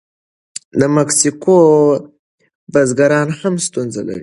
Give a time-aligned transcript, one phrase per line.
[0.79, 1.57] د مکسیکو
[2.73, 4.19] بزګران هم ستونزې لري.